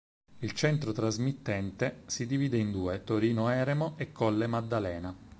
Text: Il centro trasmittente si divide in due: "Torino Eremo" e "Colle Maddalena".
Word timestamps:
Il 0.39 0.53
centro 0.53 0.93
trasmittente 0.93 2.01
si 2.07 2.25
divide 2.25 2.57
in 2.57 2.71
due: 2.71 3.03
"Torino 3.03 3.49
Eremo" 3.49 3.93
e 3.97 4.11
"Colle 4.11 4.47
Maddalena". 4.47 5.15